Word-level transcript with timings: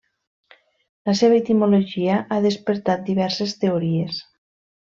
La 1.09 1.13
seva 1.19 1.37
etimologia 1.41 2.15
ha 2.31 2.39
despertat 2.47 3.05
diverses 3.13 3.55
teories. 3.67 4.19